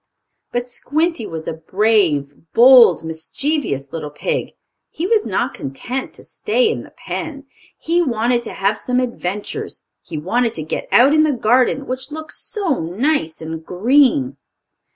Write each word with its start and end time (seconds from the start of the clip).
But 0.51 0.67
Squinty 0.67 1.27
was 1.27 1.47
a 1.47 1.53
brave, 1.53 2.33
bold, 2.53 3.03
mischievous 3.03 3.93
little 3.93 4.09
pig. 4.09 4.53
He 4.89 5.05
was 5.05 5.27
not 5.27 5.53
content 5.53 6.11
to 6.15 6.23
stay 6.23 6.71
in 6.71 6.81
the 6.81 6.89
pen. 6.89 7.45
He 7.77 8.01
wanted 8.01 8.41
to 8.45 8.53
have 8.53 8.79
some 8.79 8.99
adventures. 8.99 9.85
He 10.01 10.17
wanted 10.17 10.55
to 10.55 10.63
get 10.63 10.87
out 10.91 11.13
in 11.13 11.23
the 11.23 11.31
garden, 11.31 11.85
which 11.85 12.09
looked 12.11 12.33
so 12.33 12.79
nice 12.79 13.41
and 13.43 13.63
green. 13.63 14.37